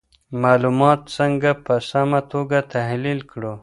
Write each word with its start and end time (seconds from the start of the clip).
معلومات 0.43 0.99
څنګه 1.17 1.51
په 1.65 1.73
سمه 1.89 2.19
توګه 2.31 2.57
تحلیل 2.73 3.19
کړو؟ 3.31 3.53